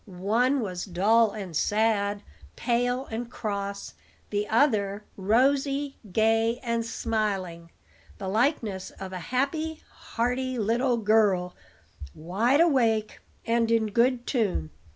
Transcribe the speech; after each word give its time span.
One 0.07 0.61
was 0.61 0.85
dull 0.85 1.29
and 1.29 1.55
sad, 1.55 2.23
pale 2.55 3.05
and 3.11 3.29
cross; 3.29 3.93
the 4.31 4.47
other, 4.49 5.05
rosy, 5.15 5.99
gay, 6.11 6.59
and 6.63 6.83
smiling, 6.83 7.69
the 8.17 8.27
likeness 8.27 8.89
of 8.89 9.13
a 9.13 9.19
happy, 9.29 9.83
hearty 9.91 10.57
little 10.57 10.97
girl, 10.97 11.55
wide 12.15 12.61
awake 12.61 13.19
and 13.45 13.69
in 13.69 13.91
good 13.91 14.25
tune. 14.25 14.71